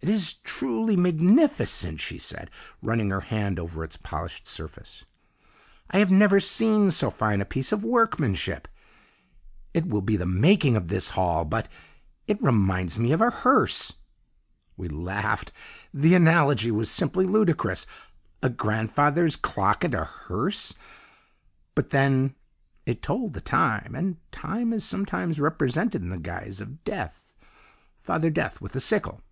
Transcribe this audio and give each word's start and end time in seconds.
"'It 0.00 0.08
is 0.08 0.34
truly 0.44 0.96
magnificent!' 0.96 1.98
she 2.00 2.18
said, 2.18 2.48
running 2.80 3.10
her 3.10 3.18
hand 3.22 3.58
over 3.58 3.82
its 3.82 3.96
polished 3.96 4.46
surface, 4.46 5.04
'I 5.90 5.98
have 5.98 6.10
never 6.10 6.38
seen 6.38 6.92
so 6.92 7.10
fine 7.10 7.40
a 7.42 7.44
piece 7.44 7.72
of 7.72 7.82
workmanship! 7.82 8.68
It 9.74 9.88
will 9.88 10.00
be 10.00 10.16
the 10.16 10.24
making 10.24 10.76
of 10.76 10.86
this 10.86 11.10
hall 11.10 11.44
but 11.44 11.68
it 12.28 12.40
reminds 12.40 12.96
me 12.96 13.10
of 13.10 13.20
a 13.20 13.28
hearse!!!' 13.28 13.94
"We 14.76 14.86
laughed 14.88 15.50
the 15.92 16.14
analogy 16.14 16.70
was 16.70 16.88
simply 16.88 17.26
ludicrous. 17.26 17.84
A 18.40 18.48
grandfather's 18.48 19.34
clock 19.34 19.82
and 19.82 19.96
a 19.96 20.04
hearse! 20.04 20.74
But 21.74 21.90
then 21.90 22.36
it 22.86 23.02
told 23.02 23.32
the 23.32 23.40
Time! 23.40 23.96
and 23.96 24.16
Time 24.30 24.72
is 24.72 24.84
sometimes 24.84 25.40
represented 25.40 26.02
in 26.02 26.10
the 26.10 26.18
guise 26.18 26.60
of 26.60 26.84
Death! 26.84 27.34
Father 28.00 28.30
Death 28.30 28.60
with 28.60 28.72
the 28.72 28.80
sickle! 28.80 29.22